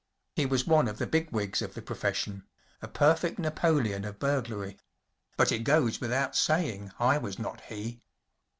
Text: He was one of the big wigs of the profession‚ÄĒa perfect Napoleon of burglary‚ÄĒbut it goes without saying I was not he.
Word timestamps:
He 0.35 0.47
was 0.47 0.65
one 0.65 0.87
of 0.87 0.97
the 0.97 1.05
big 1.05 1.29
wigs 1.31 1.61
of 1.61 1.75
the 1.75 1.81
profession‚ÄĒa 1.83 2.91
perfect 2.91 3.37
Napoleon 3.37 4.03
of 4.03 4.17
burglary‚ÄĒbut 4.17 5.51
it 5.51 5.63
goes 5.63 6.01
without 6.01 6.35
saying 6.35 6.91
I 6.97 7.19
was 7.19 7.37
not 7.37 7.61
he. 7.61 8.01